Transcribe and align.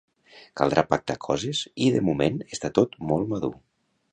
Caldrà 0.61 0.83
pactar 0.93 1.17
coses 1.27 1.61
i 1.89 1.91
de 1.99 2.03
moment 2.09 2.41
està 2.59 2.73
tot 2.79 2.99
molt 3.13 3.31
madur. 3.35 3.53